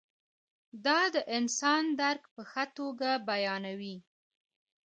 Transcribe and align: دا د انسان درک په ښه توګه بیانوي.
دا 0.85 0.99
د 1.15 1.17
انسان 1.37 1.83
درک 2.01 2.23
په 2.33 2.41
ښه 2.51 2.63
توګه 2.77 3.09
بیانوي. 3.27 3.97